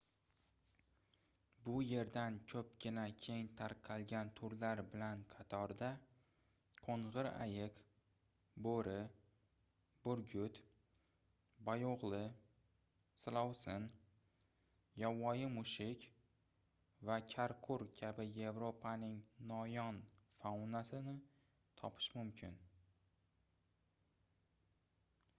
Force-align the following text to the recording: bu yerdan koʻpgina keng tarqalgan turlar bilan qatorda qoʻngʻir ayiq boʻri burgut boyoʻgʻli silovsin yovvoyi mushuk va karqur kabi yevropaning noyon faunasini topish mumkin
bu 1.65 1.73
yerdan 1.87 2.37
koʻpgina 2.51 3.01
keng 3.25 3.49
tarqalgan 3.57 4.31
turlar 4.39 4.79
bilan 4.93 5.19
qatorda 5.33 5.89
qoʻngʻir 6.87 7.29
ayiq 7.33 7.83
boʻri 8.69 8.95
burgut 10.07 10.57
boyoʻgʻli 11.69 12.23
silovsin 13.25 13.87
yovvoyi 15.05 15.51
mushuk 15.59 16.09
va 17.11 17.21
karqur 17.37 17.87
kabi 18.03 18.29
yevropaning 18.43 19.17
noyon 19.53 20.03
faunasini 20.39 21.17
topish 21.83 22.11
mumkin 22.19 22.59